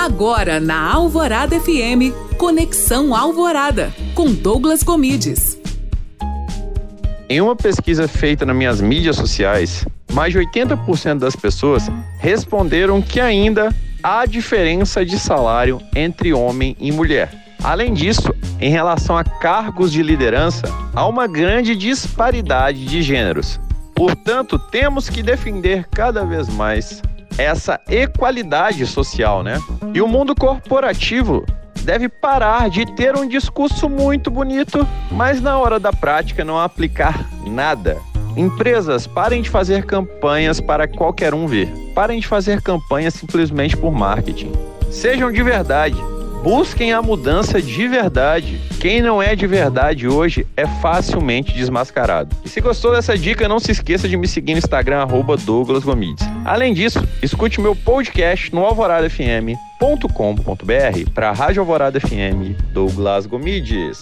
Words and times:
Agora 0.00 0.58
na 0.58 0.90
Alvorada 0.94 1.60
FM, 1.60 2.10
Conexão 2.38 3.14
Alvorada, 3.14 3.92
com 4.14 4.32
Douglas 4.32 4.82
Comides. 4.82 5.60
Em 7.28 7.38
uma 7.42 7.54
pesquisa 7.54 8.08
feita 8.08 8.46
nas 8.46 8.56
minhas 8.56 8.80
mídias 8.80 9.16
sociais, 9.16 9.84
mais 10.10 10.32
de 10.32 10.38
80% 10.38 11.18
das 11.18 11.36
pessoas 11.36 11.90
responderam 12.18 13.02
que 13.02 13.20
ainda 13.20 13.76
há 14.02 14.24
diferença 14.24 15.04
de 15.04 15.18
salário 15.18 15.78
entre 15.94 16.32
homem 16.32 16.74
e 16.80 16.90
mulher. 16.90 17.30
Além 17.62 17.92
disso, 17.92 18.34
em 18.58 18.70
relação 18.70 19.18
a 19.18 19.22
cargos 19.22 19.92
de 19.92 20.02
liderança, 20.02 20.62
há 20.94 21.06
uma 21.06 21.26
grande 21.26 21.76
disparidade 21.76 22.86
de 22.86 23.02
gêneros. 23.02 23.60
Portanto, 23.94 24.58
temos 24.58 25.10
que 25.10 25.22
defender 25.22 25.86
cada 25.90 26.24
vez 26.24 26.48
mais 26.48 27.02
essa 27.40 27.80
equalidade 27.88 28.86
social, 28.86 29.42
né? 29.42 29.58
E 29.94 30.00
o 30.00 30.08
mundo 30.08 30.34
corporativo 30.34 31.44
deve 31.82 32.08
parar 32.08 32.68
de 32.68 32.84
ter 32.94 33.16
um 33.16 33.26
discurso 33.26 33.88
muito 33.88 34.30
bonito, 34.30 34.86
mas 35.10 35.40
na 35.40 35.58
hora 35.58 35.80
da 35.80 35.92
prática 35.92 36.44
não 36.44 36.58
aplicar 36.58 37.28
nada. 37.46 37.96
Empresas, 38.36 39.06
parem 39.06 39.42
de 39.42 39.50
fazer 39.50 39.84
campanhas 39.84 40.60
para 40.60 40.86
qualquer 40.86 41.34
um 41.34 41.46
ver. 41.46 41.68
Parem 41.94 42.20
de 42.20 42.26
fazer 42.26 42.62
campanhas 42.62 43.14
simplesmente 43.14 43.76
por 43.76 43.92
marketing. 43.92 44.52
Sejam 44.90 45.32
de 45.32 45.42
verdade. 45.42 45.96
Busquem 46.42 46.92
a 46.92 47.02
mudança 47.02 47.60
de 47.60 47.88
verdade. 47.88 48.60
Quem 48.80 49.02
não 49.02 49.20
é 49.20 49.34
de 49.34 49.46
verdade 49.46 50.08
hoje 50.08 50.46
é 50.56 50.66
facilmente 50.66 51.52
desmascarado. 51.52 52.34
E 52.44 52.48
se 52.48 52.60
gostou 52.60 52.92
dessa 52.92 53.18
dica, 53.18 53.48
não 53.48 53.58
se 53.58 53.72
esqueça 53.72 54.08
de 54.08 54.16
me 54.16 54.26
seguir 54.26 54.52
no 54.52 54.58
Instagram, 54.58 55.06
Douglas 55.44 55.84
Gomides. 55.84 56.29
Além 56.44 56.72
disso, 56.72 57.06
escute 57.22 57.60
meu 57.60 57.76
podcast 57.76 58.54
no 58.54 58.64
alvoradafm.com.br 58.64 61.10
para 61.14 61.30
a 61.30 61.32
Rádio 61.32 61.60
Alvorada 61.60 62.00
FM 62.00 62.56
Douglas 62.72 63.26
Gomides. 63.26 63.98